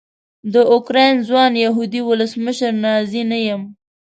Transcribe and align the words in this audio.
د 0.53 0.55
اوکراین 0.73 1.15
ځوان 1.27 1.51
یهودي 1.65 2.01
ولسمشر 2.09 2.71
نازي 2.83 3.21
نه 3.31 3.39
یم. 3.47 3.61